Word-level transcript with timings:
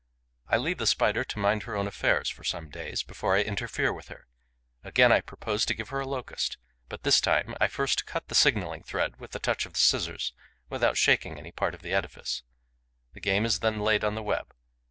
I 0.47 0.57
leave 0.57 0.79
the 0.79 0.87
Spider 0.87 1.23
to 1.25 1.37
mind 1.37 1.61
her 1.61 1.75
own 1.75 1.85
affairs 1.85 2.27
for 2.27 2.43
some 2.43 2.71
days, 2.71 3.03
before 3.03 3.35
I 3.37 3.41
interfere 3.41 3.93
with 3.93 4.07
her. 4.07 4.25
I 4.83 4.87
again 4.87 5.11
propose 5.27 5.63
to 5.67 5.75
give 5.75 5.89
her 5.89 5.99
a 5.99 6.07
Locust; 6.07 6.57
but, 6.89 7.03
this 7.03 7.21
time, 7.21 7.53
I 7.61 7.67
first 7.67 8.07
cut 8.07 8.27
the 8.27 8.33
signalling 8.33 8.81
thread 8.81 9.19
with 9.19 9.35
a 9.35 9.39
touch 9.39 9.67
of 9.67 9.73
the 9.73 9.79
scissors, 9.79 10.33
without 10.69 10.97
shaking 10.97 11.37
any 11.37 11.51
part 11.51 11.75
of 11.75 11.83
the 11.83 11.93
edifice. 11.93 12.41
The 13.13 13.19
game 13.21 13.45
is 13.45 13.59
then 13.59 13.79
laid 13.79 14.03
on 14.03 14.15
the 14.15 14.23
web. 14.23 14.55